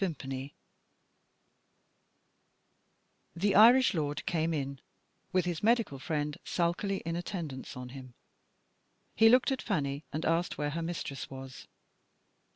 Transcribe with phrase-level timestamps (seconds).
[0.03, 0.55] VIMPANY
[3.35, 4.81] THE Irish lord came in
[5.31, 8.15] with his medical friend sulkily in attendance on him.
[9.15, 11.67] He looked at Fanny, and asked where her mistress was.